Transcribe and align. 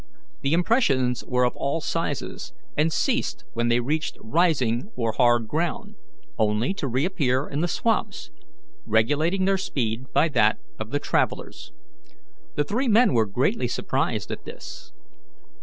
The 0.41 0.53
impressions 0.53 1.23
were 1.23 1.43
of 1.45 1.55
all 1.55 1.79
sizes, 1.79 2.53
and 2.75 2.91
ceased 2.91 3.43
when 3.53 3.67
they 3.67 3.79
reached 3.79 4.17
rising 4.19 4.89
or 4.95 5.11
hard 5.11 5.47
ground, 5.47 5.93
only 6.39 6.73
to 6.73 6.87
reappear 6.87 7.47
in 7.47 7.61
the 7.61 7.67
swamps, 7.67 8.31
regulating 8.87 9.45
their 9.45 9.59
speed 9.59 10.05
by 10.11 10.27
that 10.29 10.57
of 10.79 10.89
the 10.89 10.97
travellers. 10.97 11.71
The 12.55 12.63
three 12.63 12.87
men 12.87 13.13
were 13.13 13.27
greatly 13.27 13.67
surprised 13.67 14.31
at 14.31 14.43
this. 14.45 14.91